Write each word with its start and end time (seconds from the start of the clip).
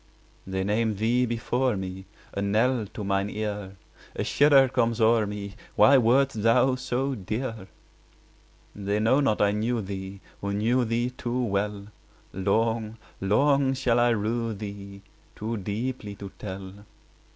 They 0.47 0.63
name 0.63 0.95
thee 0.95 1.27
before 1.27 1.77
me, 1.77 2.07
A 2.33 2.41
knell 2.41 2.87
to 2.91 3.03
mine 3.03 3.29
ear; 3.29 3.75
A 4.15 4.23
shudder 4.23 4.67
comes 4.67 4.99
o'er 4.99 5.27
me— 5.27 5.53
Why 5.75 5.99
wert 5.99 6.29
thou 6.29 6.73
so 6.73 7.13
dear? 7.13 7.67
20 8.73 8.85
They 8.87 8.99
know 8.99 9.19
not 9.19 9.41
I 9.43 9.51
knew 9.51 9.79
thee, 9.79 10.19
Who 10.41 10.53
knew 10.55 10.85
thee 10.85 11.11
too 11.11 11.43
well: 11.43 11.85
Long, 12.33 12.97
long 13.19 13.75
shall 13.75 13.99
I 13.99 14.09
rue 14.09 14.55
thee, 14.55 15.03
Too 15.35 15.57
deeply 15.57 16.15
to 16.15 16.31
tell. 16.39 16.73